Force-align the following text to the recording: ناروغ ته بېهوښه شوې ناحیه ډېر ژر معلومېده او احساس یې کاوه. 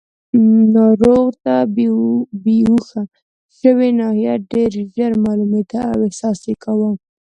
ناروغ 0.73 1.25
ته 1.43 1.53
بېهوښه 2.43 3.01
شوې 3.59 3.89
ناحیه 3.99 4.33
ډېر 4.51 4.71
ژر 4.95 5.11
معلومېده 5.25 5.81
او 5.93 5.99
احساس 6.07 6.39
یې 6.49 6.55
کاوه. 6.63 6.91